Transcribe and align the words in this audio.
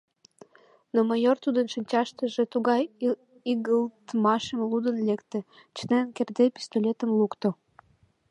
Но 0.93 0.99
майор 1.09 1.37
тудын 1.45 1.67
шинчаштыже 1.73 2.43
тугай 2.53 2.83
игылтмашым 3.51 4.59
лудын 4.71 4.97
лекте— 5.07 5.39
чытен 5.75 6.05
кертде 6.15 6.45
пистолетым 6.55 7.09
лукто. 7.19 7.49